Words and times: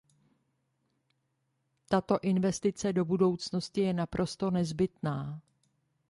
Tato 1.89 2.19
investice 2.21 2.93
do 2.93 3.05
budoucnosti 3.05 3.81
je 3.81 3.93
naprosto 3.93 4.49
nezbytná. 4.51 5.41